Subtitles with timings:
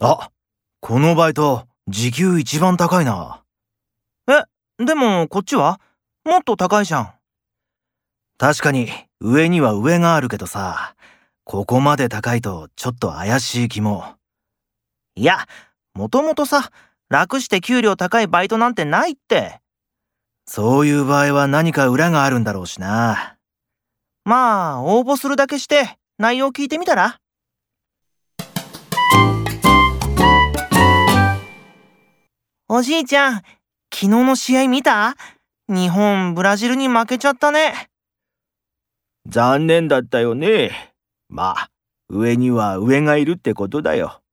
[0.00, 0.30] あ、
[0.80, 3.42] このバイト、時給一番高いな。
[4.28, 4.42] え、
[4.84, 5.80] でもこっちは？
[6.24, 7.12] もっと高いじゃん。
[8.36, 10.96] 確かに、上には上があるけどさ、
[11.44, 14.16] ここまで高いとちょっと怪しい気も。
[15.14, 15.46] いや、
[15.94, 16.70] もともとさ、
[17.08, 19.60] 楽して給料高いバイトなんてないって。
[20.46, 23.36] そういう場合は何か裏があるんだろうしな。
[24.24, 27.20] まあ、応募するだけして、内容聞いてみたら？
[32.76, 33.44] おじいちゃん、昨
[33.92, 35.14] 日の試合見た？
[35.68, 37.88] 日本、ブラジルに負けちゃったね。
[39.28, 40.92] 残念だったよね。
[41.28, 41.70] まあ、
[42.08, 44.23] 上には上がいるってことだよ。